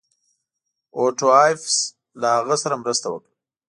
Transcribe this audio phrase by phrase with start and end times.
[0.97, 1.73] اوټو ایفز
[2.21, 3.31] له هغه سره مرسته وکړه.